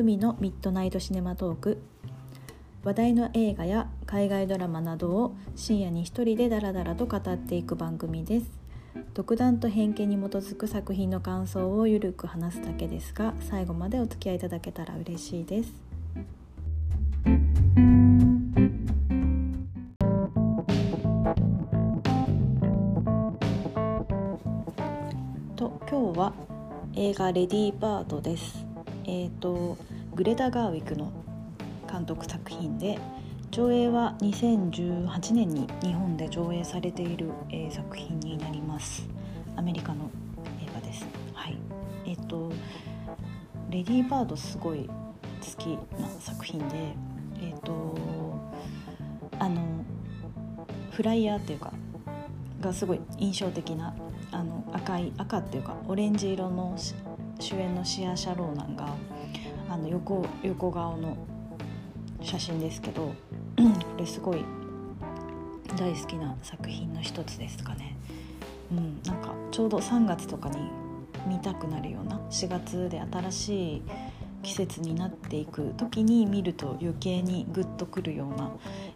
[0.00, 1.76] ふみのミッドナイトシネマトーク。
[2.84, 8.46] 話題の映画や海外ドラマなどを深夜に一人でダラダラと語っていく番組です。
[9.12, 15.70] 独断と偏見に基づく作品の感想をゆるく話すだけですが最後までお付き合いいただけたら嬉しいです。
[25.56, 26.32] と今日は
[26.94, 28.69] 映画レディーバードです。
[29.04, 29.76] えっ、ー、と
[30.14, 31.12] グレタ・ガーウィクの
[31.90, 32.98] 監督作品で
[33.50, 39.08] 上映は2018年に日本で上映されている、えー、作品になります。
[39.56, 40.10] アメリカの
[40.62, 41.06] 映画です。
[41.34, 41.58] はい。
[42.06, 42.52] えっ、ー、と
[43.70, 44.92] レディーバードすごい好
[45.58, 45.66] き
[46.00, 46.94] な作品で
[47.42, 47.96] えっ、ー、と
[49.38, 49.84] あの
[50.90, 51.72] フライヤーっていうか
[52.60, 53.94] がすごい印象的な
[54.32, 56.76] あの赤い赤っていうかオレンジ色の
[57.40, 58.94] 主演のシア・シャローナンが
[59.68, 61.16] あの横横顔の
[62.22, 63.14] 写真ですけど
[63.56, 63.64] こ
[63.98, 64.44] れすごい
[65.76, 67.96] 大好きな作品の一つですかね。
[68.70, 70.58] うん、なんかちょうど3月とかに
[71.26, 73.82] 見たくなるような4月で新しい
[74.42, 78.52] 季節になっていく時に見ると余計にグッとくるような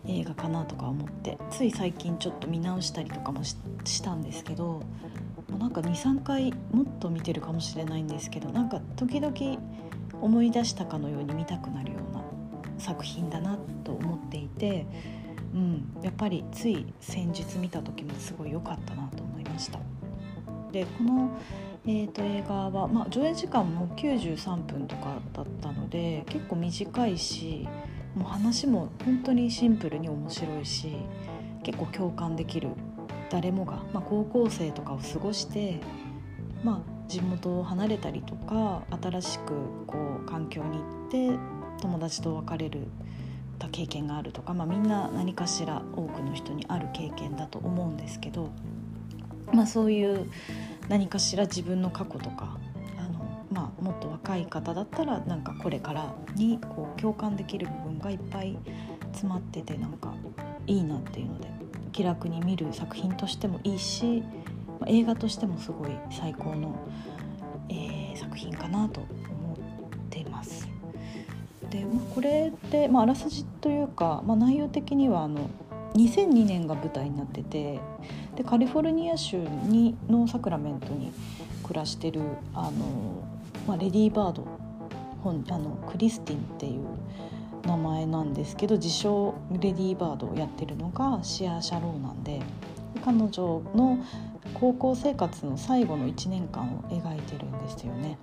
[0.06, 3.54] 映画かなとか思ってつい最近ちょっと見直したりとかもし
[4.02, 4.82] たんですけど
[5.56, 9.34] なんか23回もっと見てるかもしれないんですけどなんか時々
[10.20, 12.22] 思い出したかのように見たくなるような
[12.78, 14.86] 作品だなと思っていて、
[15.54, 19.78] うん、やっぱりつい先日見た時もすごい良かったなと思いました。
[20.72, 21.30] でこの
[21.86, 27.68] えーと、映画は、まあ、上映時間も93分とかだったので結構短いし
[28.14, 30.96] もう話も本当にシンプルに面白いし
[31.62, 32.70] 結構共感できる
[33.30, 35.80] 誰もが、まあ、高校生とかを過ごして、
[36.62, 39.52] まあ、地元を離れたりとか新しく
[39.86, 41.38] こう環境に行って
[41.80, 42.86] 友達と別れる
[43.58, 48.50] た経験があるとか、まあ、みんな何かしら多くの人にある経験だと思うんですけど、
[49.52, 50.30] まあ、そういう
[50.88, 52.58] 何かしら自分の過去とか
[52.98, 58.56] あの、まあ、もっと若い方だったらなんかこれからにこう共感できる部分がいっぱい
[59.12, 60.12] 詰まっててなんか
[60.66, 61.53] いいなっていうので
[61.94, 64.24] 気楽に見る作品としてもいいし、
[64.80, 66.76] まあ、映画としてもすごい最高の、
[67.68, 69.58] えー、作品かなと思っ
[70.10, 70.68] ています。
[71.70, 75.48] で、まあ、これで、まあ、あらすじというか、まあ、内容的にはあの
[75.94, 77.78] 2002年が舞台になってて
[78.34, 81.12] でカリフォルニア州にのサクラメントに
[81.62, 82.20] 暮らしてる
[82.52, 83.22] あの、
[83.68, 84.44] まあ、レディー・バード
[85.22, 86.84] 本あのクリスティンっていう
[87.66, 92.40] 名前なんですけど自称レディー・バードをやってるのがシア・シャローなんで
[93.04, 93.98] 彼女の
[94.54, 98.18] 高校生活の最後の1年間を描いてるんですよね。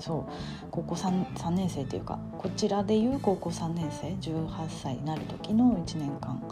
[0.00, 0.32] そう
[0.70, 6.42] 高校 3, 3年生っていうかこちらでいう高校3年生18歳になる時の1年間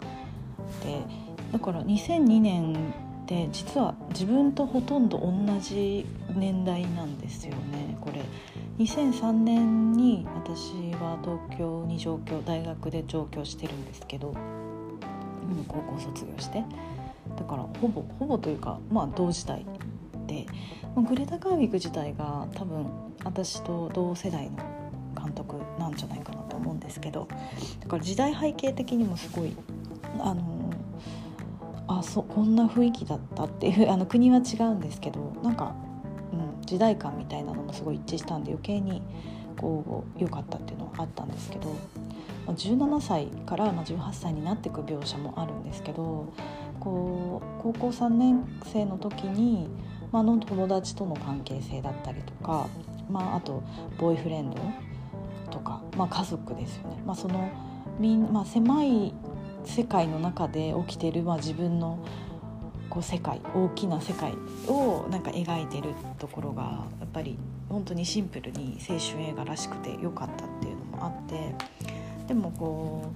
[0.81, 1.03] で
[1.51, 7.97] だから2002年って実は自分とほとんど同じ年代なんですよね。
[8.01, 8.21] これ。
[8.79, 14.33] 2003年に私は東京に上京大学で上京してるんですけど、
[15.67, 16.63] 高校卒業して。
[17.37, 19.65] だからほぼほぼというかまあ同時代
[20.27, 20.45] で。
[20.95, 22.85] グレタ・ガーウィク自体が多分
[23.23, 24.57] 私と同世代の
[25.19, 27.27] 監督なんじゃないかなと思うんですけど。
[27.79, 29.55] だから時代背景的にもすごい
[30.19, 30.52] あの
[31.99, 35.73] あそこんな雰囲気だったっていう あの国は違うんですけどなんか、
[36.31, 39.01] うん、時代感みたいなのもすごい一致したんで余計に
[39.59, 41.69] こう良かったっていうのはあったんですけど、
[42.47, 46.27] まあ、17歳からまあ18歳になっていく描写もあるんですけど
[46.79, 49.67] こう高校3年生の時に、
[50.11, 52.67] まあの友達との関係性だったりとか
[53.09, 53.63] まあ、あと
[53.97, 54.57] ボーイフレンド
[55.51, 57.49] とか、まあ、家族ですよね、まあ、その
[57.99, 59.13] みん、まあ、狭い
[59.65, 61.99] 世界の中で起きてる、まあ、自分の
[62.89, 64.33] こう世界大きな世界
[64.67, 67.37] をなんか描いてるところがやっぱり
[67.69, 71.55] 本当にシンプルに青春映画らしくてよかったっていうのもあって
[72.27, 73.11] でもこ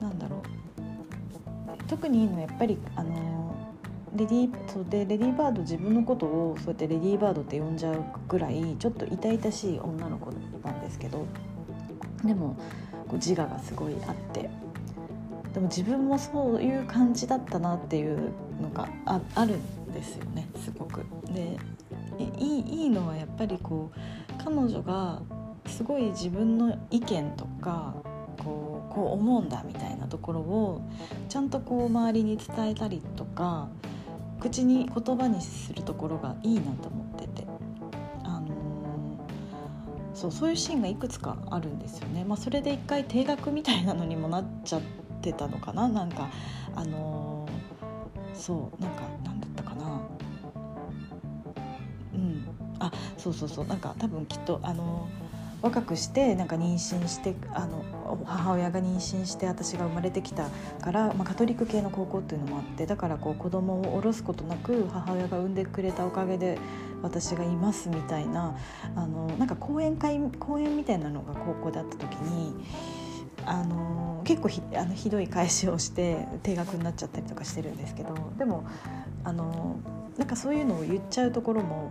[0.00, 0.42] うなんだろう
[1.88, 3.54] 特にいいのはやっぱりあの
[4.14, 10.30] レディーでレディーバード自分のことをそうやってレディーバードって呼んじゃうぐらいちょっと痛々しい女の子
[10.62, 11.26] なんですけど
[12.22, 12.56] でも
[13.08, 14.50] こう自我がすごいあって
[15.52, 21.04] でも自分もそういう感じだったなっていうのがああるんですよねすごく。
[21.32, 21.56] で
[22.38, 25.20] いいいいのはやっぱりこう彼女が
[25.66, 27.94] すごい自分の意見とか
[28.42, 30.82] こうこう思うんだみたいなところを
[31.28, 33.68] ちゃんとこう周りに伝えたりとか
[34.42, 37.46] 口に言葉にするところがいいなと思ってて、
[38.24, 38.48] あの、
[40.14, 42.24] そうそういうシーンがいくつかあるんですよね。
[42.24, 44.82] まあ、それで一回定額みたいなのにもなっちゃっ
[45.30, 45.88] たのかな？
[45.88, 46.30] なんか
[46.74, 50.00] あのー、そうなんか何だったかな？
[52.14, 52.48] うん。
[52.78, 53.66] あそうそうそう。
[53.66, 55.22] なんか多分きっとあのー
[55.62, 57.84] 若くしてなんか妊娠してあの
[58.24, 60.48] 母親が妊娠して私が生まれてきた
[60.80, 66.58] から、まあ、カトリック系の高校っていうのもあってだからこう子供を下ろすことなく母親が産んでくれたおかげで
[67.00, 68.56] 私がいますみたいな
[68.96, 72.56] あのなんか講演会講演みたいなのが高校であった時に。
[73.46, 78.64] あの結構ひあのひどい返しをして定額になっちゃったりとかしてるんですけどでも
[79.24, 79.76] あの
[80.16, 81.90] なんかそういうのを言っちゃうところも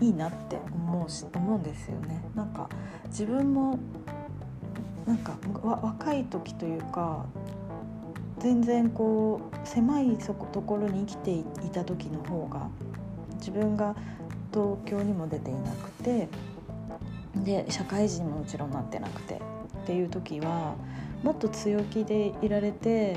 [0.00, 2.22] いいなって思うし思うんですよね。
[2.34, 2.68] なんか
[3.06, 3.78] 自分も
[5.06, 7.24] なんか若い時というか
[8.38, 11.30] 全然こう狭いところに生きて
[11.64, 12.68] いた時の方が
[13.38, 13.94] 自分が
[14.52, 16.28] 東京にも出ていなくて
[17.36, 19.40] で社会人ももちろんなってなくて
[19.86, 20.74] っていう時は
[21.22, 23.16] もっと強気でいられて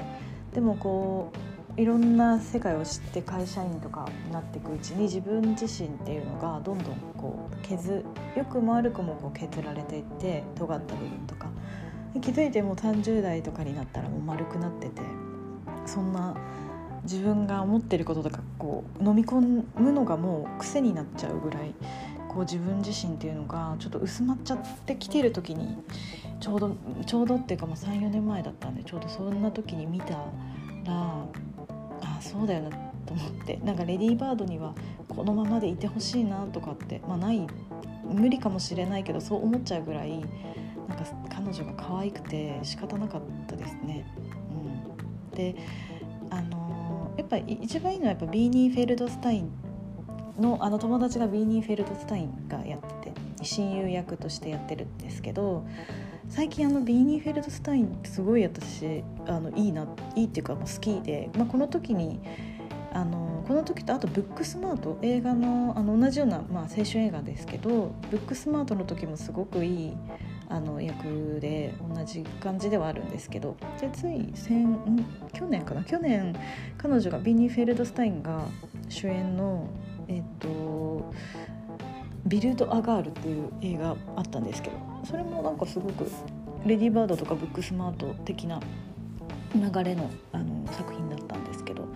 [0.53, 1.31] でもこ
[1.75, 8.05] ういろんな世界を知って会社員とかになっていくうちに自分自身っていうのがどんどんこう削
[8.35, 11.47] よくも悪くもこう削られていって尖った部分とか。
[12.21, 15.01] 気づいても30代とかになったらもう丸くなってて
[15.85, 16.35] そんな
[17.03, 21.73] 自分が思ってることとかこう飲み込むのがもう癖になっちゃうぐらい
[22.29, 25.77] こう自分自身っていうのがちょっと薄まっちゃってきてる時に
[26.39, 30.23] ちょうどちょうどっていうか34年前だったんでちょうどそんな時に見たら
[32.01, 32.69] あそうだよな
[33.05, 34.73] と思ってなんかレディーバードには
[35.07, 37.45] このままでいてほしいなとかってまあない
[38.05, 40.19] 無理かもしれないけどそう思っちゃうぐらい
[40.87, 44.05] なんか彼女が可愛くて仕方なかったですね。
[45.31, 45.55] うん、で
[46.29, 49.51] あのー、やっぱり一番いいのはやっぱビーニー・フェルドスタイン
[50.39, 55.65] のあの友達がビーニー・フェルドスタインがやってて親友役としてやってるんですけど
[56.27, 62.19] 最近あのビーニー・フェルドスタインってすごい私あのいいないいっていうか好きで、まあ、この時に
[62.91, 69.97] あのこの時とあとブックスマート映画のあの同じような、まあ、青春映画ですけどブックスマートの時もすごくいい
[70.49, 74.77] あの役で同じ感じではあるんですけどでつい先
[75.33, 75.83] 去年かな？
[75.83, 76.35] 去年
[76.77, 78.41] 彼女がビーニー・フェルドスタインが
[78.87, 79.67] 主演の
[80.09, 81.13] えっと
[82.25, 84.75] ビルド・ア・ガールっていう映画あったんですけど
[85.05, 86.05] それもなんかすごく
[86.65, 88.59] レディーバードとかブックスマート的な
[89.55, 91.87] 流れのあの作品だったんですけど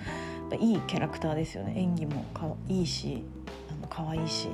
[0.58, 1.74] いいキャラクターですよね。
[1.76, 3.24] 演技もかいいし
[3.70, 4.50] あの可愛いし。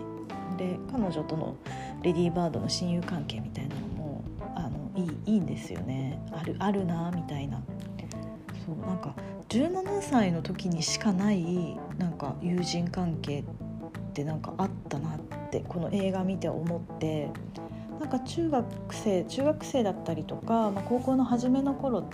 [0.57, 1.56] で彼女との
[2.01, 4.23] レディーバードの親友関係みたいなのも
[4.56, 6.19] あのいいいいんですよね。
[6.31, 7.61] あるあるなみたいな。
[8.65, 9.13] そうなんか
[9.49, 13.43] 17歳の時にしかないなんか友人関係っ
[14.13, 15.19] てなんかあったなっ
[15.49, 17.31] てこの映画見て思って
[17.99, 22.07] なんか中学生中学生だったりとか、まあ、高校の初めの頃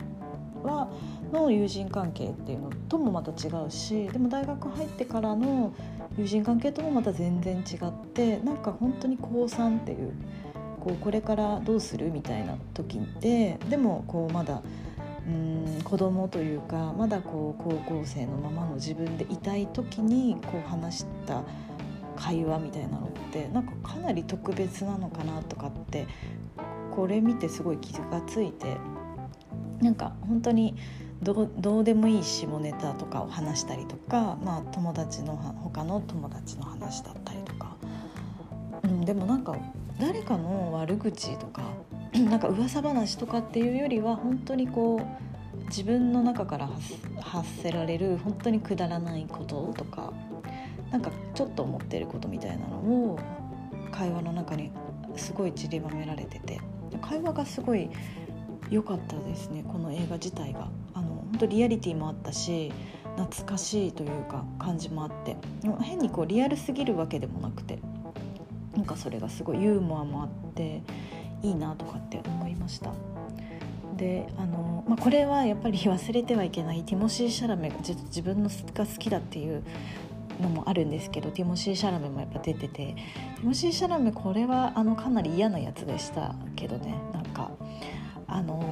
[0.63, 0.87] は
[1.33, 5.73] の友人関係っていうのともまた違うしでも大学入ってからの
[6.17, 10.13] 友人関係ともまた全然違ってなんか本当に高3っていう
[10.79, 14.61] こうこれからどうするみたいな時ででもこうまだ
[15.27, 21.43] うん子供というかまだこう高校生のままの自分でいたい時にこう話した
[22.15, 26.07] 会話みたいなのってなんかかなり特別なのかなとかって
[26.91, 28.77] これ見てすごい気がついて
[29.81, 30.75] なんか本当に
[31.21, 37.75] どうでもいい下ネタとかを話したりとか、まあ、友達の他の友達の話だったりとか、
[38.83, 39.55] うん、でもなんか
[39.99, 41.63] 誰かの悪口とか
[42.13, 45.24] なんか噂話とかっていうよりは本当にこう
[45.67, 46.69] 自分の中から
[47.19, 50.13] 発せられる本当にくだらないこととか
[50.91, 53.19] なんかちょっと思ってることみたいなのを
[53.91, 54.71] 会話の中に
[55.15, 56.59] すごい散りばめられてて
[57.01, 57.89] 会話がすごい
[58.69, 60.67] 良かったですねこの映画自体が。
[60.93, 62.71] あの本当リアリティもあったし
[63.17, 65.35] 懐かしいというか感じもあって。
[65.81, 67.79] 変にこうリアルすぎるわけでもなくて
[68.75, 70.81] なんかそれがすごいユーモアもあって
[71.41, 72.93] いいなとかって思いました。
[73.97, 76.83] であの、まあ、これはやっぱり忘れてはいけない。
[76.83, 79.63] ティモシー・シャラメが自分のが好きだっていう
[80.41, 82.67] のもあるんですけどティモシー・シャラメもやっぱ出てて。
[82.67, 86.95] ティモシー・シャラメこれはあのかなり嫌なやつでしたけどね。
[87.13, 87.51] なんか
[88.27, 88.63] あの、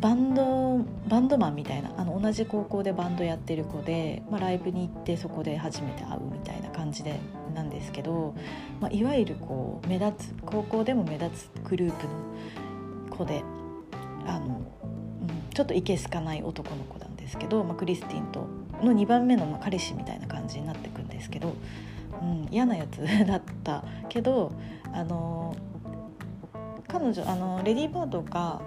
[0.00, 0.78] バンド
[1.08, 7.18] バンドマンみたいなあの同じ高校でバンドやってる子で、まあ、ライブに行ってそこで初めて会うみたいな感じで
[7.54, 8.34] なんですけど、
[8.80, 12.10] まあ、いわゆるこう目立つ高校でも目立つグループの
[13.20, 13.42] 子で
[14.26, 18.46] あの、うん、ちょっといけすかない男の子なんですけど、まあ、クリスティンと
[18.82, 21.54] の2番目のま彼氏みたいな感じになってくんですけど
[22.20, 24.52] うん、嫌なやつだったけど
[24.92, 25.56] あの
[26.86, 28.60] 彼女あのレディー・バードが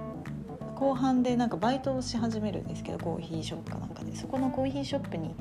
[0.76, 4.16] 後半でなんかバイトをし始めるんですけどコーヒーショップかなんかで。
[4.16, 5.36] そこのコーヒーショップに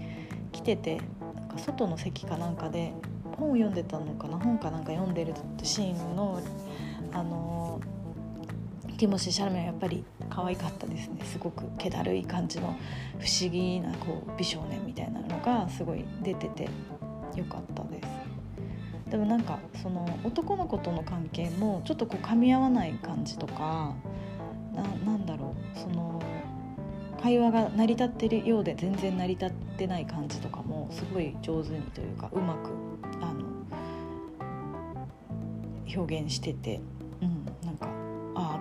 [0.52, 1.00] 来てて
[1.38, 2.92] なんか外の席かなんかで
[3.38, 4.38] 本を読んでたのかな？
[4.38, 6.40] 本かなんか読んでるシーンの
[7.12, 7.81] あの
[8.99, 11.09] ティモシー・シャルメはやっぱり可愛かったです。
[11.09, 12.77] ねすごく気だるい感じの
[13.19, 16.69] 不思議なこう美少年みたいなのがすごい出てて
[17.35, 18.09] よかったです。
[19.11, 23.95] でもなんかその男の子との関係もちょっとこう噛み合わない感じとか
[24.75, 25.79] なんだろう。
[25.79, 26.23] その
[27.23, 32.71] 会話が成り立ってるようで全然成り立ってない感じとかもすごい上手にというかうまく
[33.21, 33.45] あの
[35.95, 36.81] 表現してて、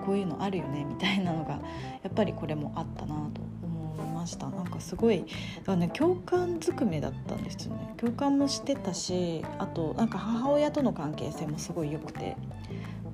[0.05, 1.59] こういうのあるよねみたいなのが
[2.03, 4.49] やっぱりこれもあったなと思いました。
[4.49, 7.93] なんかすごいだからね共感づくめだったんですよね。
[7.97, 12.35] 共感もしてたしあとなんか母親との関係性もすごい良くて。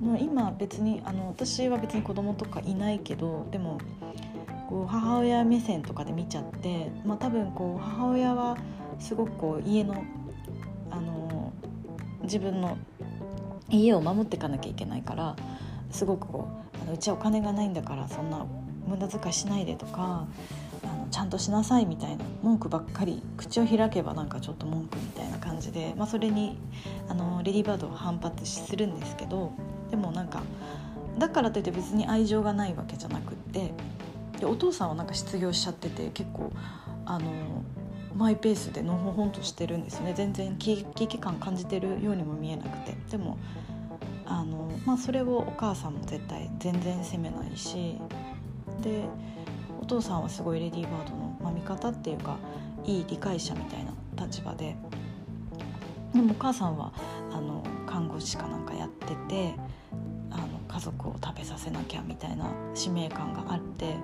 [0.00, 3.78] もう今別にあの私は別に子供とかいないけどでも
[4.68, 8.56] こう母親目線とかで見ちゃって、まあ、多分こう母親は
[8.98, 10.04] すごくこう家の
[10.90, 11.52] あの
[12.22, 12.76] 自分の
[13.70, 15.36] 家を守っていかなきゃいけないから
[15.90, 18.46] すごくこうあのうちはお金がないんだからそんな
[18.86, 20.26] 無駄遣いしないでとか
[20.84, 26.58] あのちゃんとしなさいみたいな文句ばっかり口を開けばなんかちょっと文句みたいな感じで、まあ、それに
[27.08, 29.52] あのレディーバードは反発するんですけど
[29.90, 30.42] でもなんか
[31.18, 33.72] だからといって別に愛情がないわけじゃなくって
[34.38, 36.52] でお父さんはなんか失業しちゃってて結構
[37.04, 37.30] あの
[38.14, 40.12] マイペースでのほほんとしてるんですね。
[40.16, 42.96] 全然危機感感じてるようにも見えなくて。
[43.10, 43.38] でも
[44.28, 47.98] あの、まあ、それをお母さんも絶対全然責めないし
[48.82, 49.04] で
[49.80, 52.36] お父さんはすごいレディー・バードの、まあ、味方っていうか
[52.84, 54.76] いい理解者みたいな立場で
[56.12, 56.92] でもお母さんは
[57.32, 59.54] あの看護師かなんかやってて
[60.30, 63.96] あの家族を食べさせなきゃみたいな使命感があって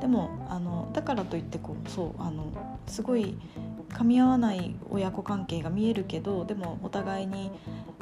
[0.00, 2.46] でもあのだからといってこうそうあの
[2.86, 3.36] すごい
[3.90, 7.52] 噛み合わない親子関係が見えるけどでもお互いに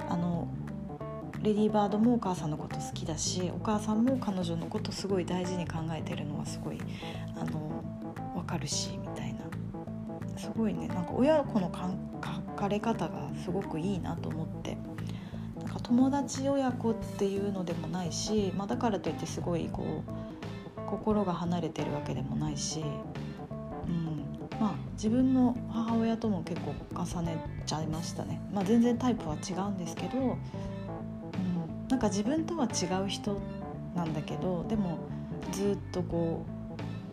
[0.09, 0.49] あの
[1.43, 6.79] レディーバードもお母さんのこと好きだしお母さんも彼女のことすごい大事に考えてるのはすごい
[7.35, 7.83] あの
[8.35, 9.41] 分かるしみたいな。
[10.37, 10.89] すごいね。
[10.89, 14.77] なんか親子の書かれ方がすごくいいなと思って。
[15.59, 22.81] なんか友達親子っていうのでもないし、まあ、だからといってすごいこう心が離れてるわけでもないし、
[23.87, 24.25] うん。
[24.59, 30.37] まあ、自分の母親とも結構重ねちゃいましたね、まあ、全然タイプは違うんですけど、
[31.91, 33.37] なんか自分とは違う人
[33.95, 34.99] なんだけどでも
[35.53, 36.45] ずっとこ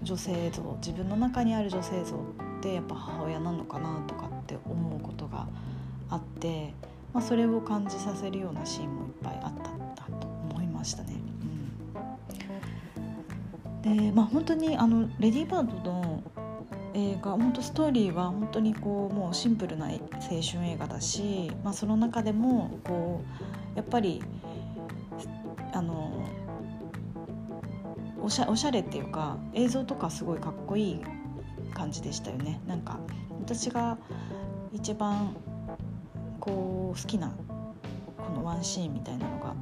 [0.02, 5.48] う女性像自分の中にある女性像ってやっぱ母親なのかなとかって思うことが
[6.10, 6.74] あって、
[7.14, 11.16] まあ、それを感じさせるようなシーンもいっぱいあったなと思いましたね。
[13.82, 16.24] でまあ本当にあのレディー・バードの
[16.94, 19.92] 映画本当ストーリーは本当にこうもうシンプルな青
[20.42, 23.22] 春映画だし、まあ、その中でもこ
[23.74, 24.24] うやっぱり
[25.78, 26.28] あの
[28.20, 31.02] おしゃおしゃれっていうか映像とかすごいかっこいい
[31.76, 32.60] 感じでしたよね。
[32.66, 33.00] なんか
[33.40, 33.98] 私が
[34.74, 35.36] 一番
[36.40, 37.32] こう好きな
[38.18, 39.54] このワンシーンみたいなのが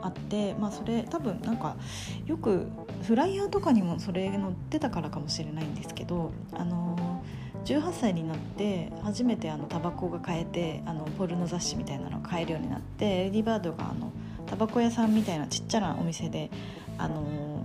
[0.00, 1.76] あって、まあ、それ多分なんか
[2.24, 2.66] よく
[3.02, 7.22] フライヤーとかにもそれ載ってたからかもしれないんですけどあの
[7.64, 14.12] 18歳になって初めてあのタバコが買えてあのポルノ雑誌みたいなのが買えるようになってレディバードがあの
[14.46, 16.50] タバコ屋さんみたいなちっちゃなお店で
[16.98, 17.64] あの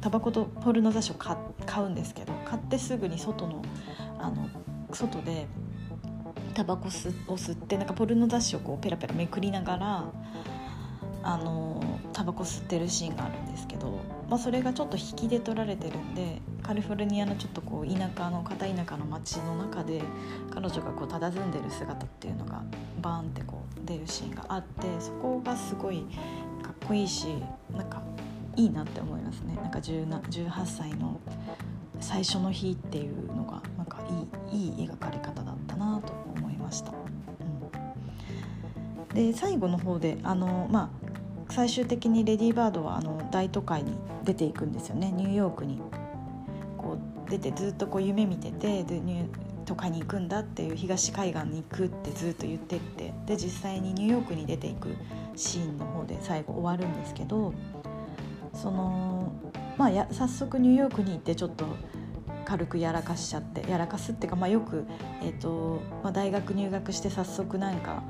[0.00, 1.36] タバコとポルノ雑誌を買
[1.78, 3.62] うんですけど買ってすぐに外の
[4.18, 4.48] あの
[4.92, 5.46] 外で
[6.54, 10.04] タバコを吸ってなんかポルノ雑誌をこうペラペラめくりながら
[11.22, 20.00] あのタバコ吸ってるシーンがあるんですけど、まあ、それがちょっと引きで撮られてるんでカリフォルニアのちょっとこう田舎の片田舎の街の中で
[20.50, 22.62] 彼女がこう佇んでる姿っていうのが
[23.00, 26.06] バーンってこう出るシーンがあってそこがすごい
[26.62, 27.26] かっこいいし
[27.76, 28.02] なんか
[28.56, 29.56] いいなって思いますね。
[29.56, 31.18] なんか18歳の
[32.00, 34.00] 最初の日っていうのがなんか
[34.52, 36.92] いいいい描かれ方だったなと思いました。
[39.14, 40.90] で最後の方であの、ま
[41.48, 45.12] あ、最終的にレディー・バードはあの大都会に出ていくんですよね。
[45.12, 45.80] ニューヨークに。
[47.32, 49.26] 出てずっとこう夢見ててでニュ
[49.64, 54.94] 都会に行くんだっていう東海岸に行くってずっと言ってってで実際にニューヨークに出ていく
[55.34, 57.54] シーンの方で最後終わるんですけど
[58.52, 59.32] その
[59.78, 61.64] まあや早速ニューヨークに行ってちょっと
[62.44, 64.84] 軽くやらかしちゃってやらかすっていうか、まあ、よく、
[65.22, 68.02] えーとまあ、大学入学して早速なんか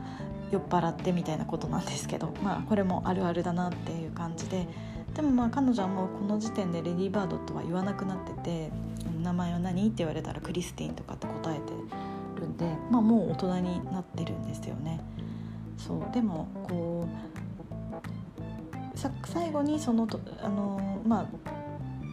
[0.51, 4.67] 酔っ払ってみたいなことなんですけど、まあ、これもあるあるだなっていう感じで
[5.15, 8.73] でもまあ彼女はもうこの時点でレディーバードとは言わなくなってて
[9.23, 11.73] 「名前は何?」って言われたらクリスティンとかって答えて
[12.41, 15.01] るんで、まあ、もう大人になってるんですよね。
[15.77, 17.07] そうでもこ
[18.95, 20.07] うさ最後にその
[20.43, 21.27] あのまあ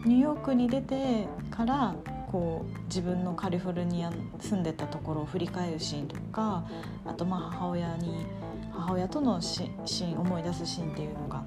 [0.04, 1.94] ニューヨークに出てから
[2.30, 6.64] こう自分のカリフォルニア住んでたところを振り返るシーンとか
[7.04, 8.24] あとまあ母親に
[8.72, 11.44] 母親とのシーン思い出すシーンっていうのが、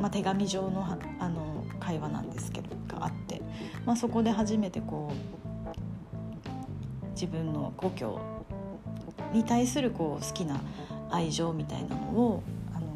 [0.00, 0.84] まあ、手紙上の
[1.18, 1.53] あの
[1.84, 3.42] 会話なんですけどがあって、
[3.84, 8.20] まあ、そこで初めてこう自分の故郷
[9.32, 10.60] に対するこう好きな
[11.10, 12.42] 愛情みたいなのを
[12.74, 12.86] あの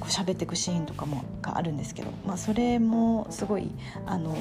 [0.00, 3.70] こう喋っていくシーンとかもがあるんですけど、まあ、それもすごい
[4.04, 4.36] あの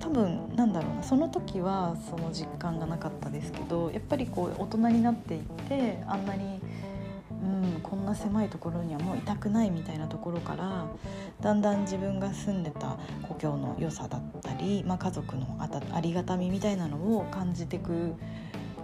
[0.00, 6.60] 多分なんだろうなその時はその実感がなかったですけどやっぱりこう大人になっていってあんなに、
[7.46, 10.86] うん、こんな狭いところにはもういたくないみたいなところから
[11.40, 18.14] だんだん自分が住んでた故郷の良さだったり、まあ、家族のあたありがたみみたいなのを感じていく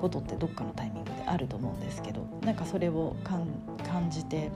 [0.01, 3.47] ことってどっかのタイミングであると思うんですけどなんかそれを感
[4.11, 4.51] じて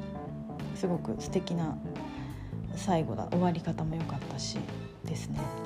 [0.77, 1.77] すごく素敵な
[2.77, 4.59] 最後だ終わり方も良かったし
[5.05, 5.66] ですね。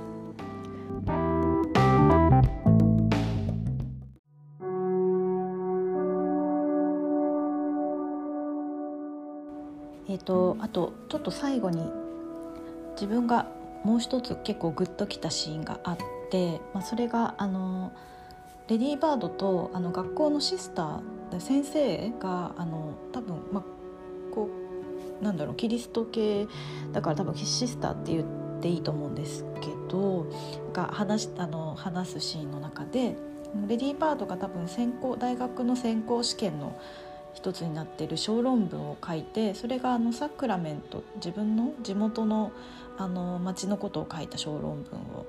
[10.25, 11.91] と、あとちょっと最後に
[12.95, 13.47] 自分が
[13.85, 15.99] もう一つ結構グッときたシーンがあっ
[16.31, 17.93] て、まあ、それがあの
[18.69, 23.65] レディー・バードとあの学校のシスター先生があの多分、まあ、
[24.35, 24.49] こ
[25.21, 26.47] うなんだろうキリスト系
[26.93, 28.25] だから多分シスターって言っ
[28.61, 30.27] ていいと思うんですけど
[30.73, 33.17] が話あの話すシーンの中で
[33.67, 36.79] レディー・バードが多分専攻大学の専攻試験の
[37.35, 42.53] 一つになっている小論文を書いてそれがあのサクラメント自分の地元の
[42.99, 45.27] あの町のことを書いた小論文を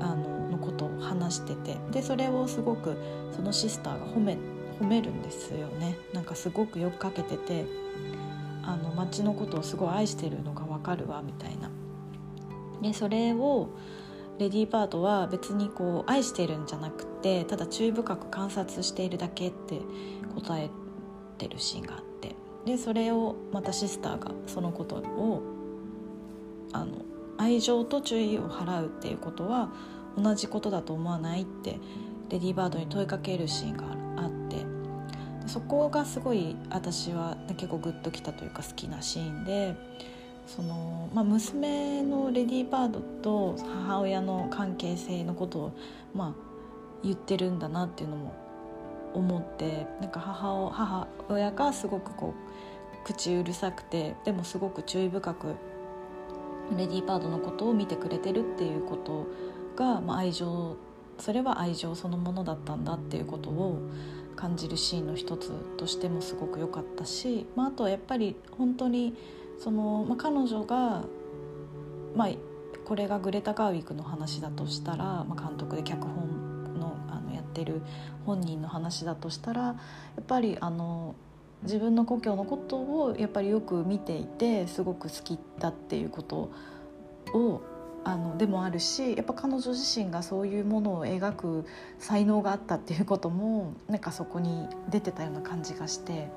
[0.00, 2.96] あののことを話しててでそれをすごく
[3.34, 4.38] そのシスターが褒め
[4.80, 7.64] 褒めるんですよねなんかすごくよく書けてて
[8.62, 11.70] あの町のことをすごい愛してるのが分かるわみたいな。
[12.80, 13.68] でそれを
[14.38, 19.80] レディー・バードは別にこう愛してるんじゃなくてただ注意深く観察しているだけって
[20.34, 20.70] 答え
[21.34, 22.34] てるシーンがあって。
[22.64, 25.42] でそれをまたシスターがそのことを
[26.72, 26.92] あの
[27.36, 29.68] 愛情と注意を払うっていうことは
[30.16, 31.78] 同じことだと思わないって
[32.30, 33.84] レディー・バードに問いかけるシーンが
[34.22, 34.34] あって。
[35.46, 39.76] そこがすごい私は結構グッときたというか好きなシーンで
[40.46, 45.72] その、まあ、娘のレディー・バードと母親の関係性のことを、
[46.14, 46.34] まあ、
[47.02, 48.34] 言ってるんだなっていうのも
[49.14, 55.54] 思ってなんか母を母親がすごくこう口うるさくてでもすごく注意深く
[56.76, 59.26] レディー・バードのことを見てくれてるっていうこと
[59.76, 60.76] が、まあ、愛情
[61.18, 63.80] それは愛情そのものだったんだっていうことを
[64.34, 69.14] 感じるシーンの一つとしてもすごく良かったし、まあ、あとはやっぱり本当に
[69.60, 71.04] その、まあ、彼女が、
[72.16, 72.28] まあ、
[72.84, 76.33] これがグレタ・ガーウィックの話だとしたら、まあ、監督で脚本
[77.54, 77.80] ってる
[78.26, 79.76] 本人の話だとしたらや
[80.20, 81.14] っぱりあの
[81.62, 86.50] 自分の故郷のことをやっぱりよく見ていてすごく好きだっていうこと
[87.32, 87.62] を
[88.04, 91.64] あのでもあるしやっぱ彼女自身がそういうものを描く
[91.98, 96.28] 才能があったっていうこともなんかそこに出てたような感じがして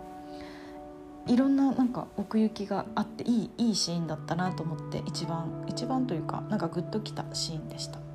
[1.27, 8.06] いろんななんか奥行きがあっていいいいシーンだったなと思って一番一番というかなんかグッときたシーンでした。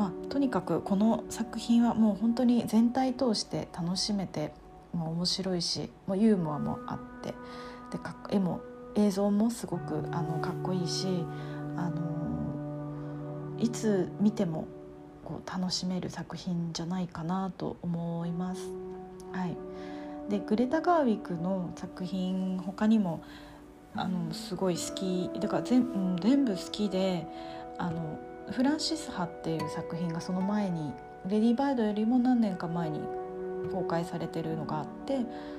[0.00, 4.54] まあ、とにかくこの作品はもう本当に全体通して楽しめて
[4.94, 7.34] もう面白いしもうユーモアもあって
[7.92, 8.62] でか絵も
[8.94, 11.06] 映像もすごくあのかっこいいし、
[11.76, 14.66] あのいつ見ても
[15.22, 18.62] こう楽しめる作品じゃないかなと思います。
[19.32, 19.56] はい、
[20.30, 23.22] でグレタ・ガーウィクの作品他にも
[23.94, 25.84] あのすごい好きだから全,、う
[26.14, 27.26] ん、全部好きで
[27.76, 28.18] あの
[28.52, 30.92] フランシス・ハっていう作品がその前に
[31.28, 33.00] レディー・バイドよりも何年か前に
[33.72, 35.18] 公開されてるのがあって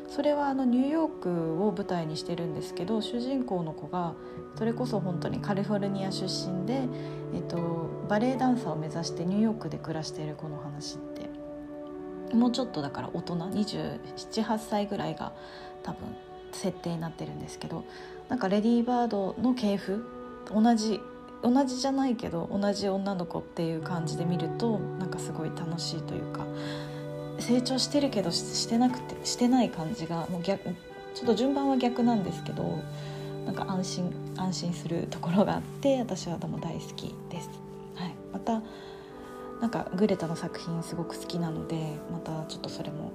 [0.09, 4.13] それはあのニューヨークを舞台にしてるんですけど主人公の子が
[4.57, 6.81] それこそ本当にカリフォルニア出身で、
[7.33, 15.31] えっと、バレエダンサーを目指してニューヨークで暮らしている子の話ってもうちょっとだから大人278歳ぐらいが
[15.83, 15.99] 多分
[16.51, 17.85] 設定になってるんですけど
[18.29, 20.03] なんかレディー・バードの系譜
[20.53, 20.99] 同じ
[21.43, 26.45] 同じじゃないけど同じ女の子っていう感じで見るとなんかすごい楽しいというか
[27.39, 30.69] 成長してるけどしてなくてしてない感じがもう逆
[31.13, 32.79] ちょっと順番は逆なんですけど
[33.45, 37.49] なんか安心安心するところがあって私はでも大好きです。
[37.95, 38.61] はい、また
[39.59, 43.11] なんかグレタの作品すごく好きなのでまたちょっとそれも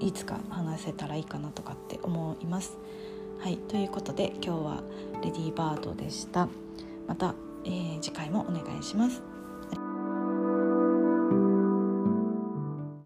[0.00, 2.76] いつか話せたらいいかなとかって思います。
[3.38, 4.82] はいということで今日は
[5.22, 6.48] レディーバードでした。
[7.06, 9.33] また、えー、次回もお願いします。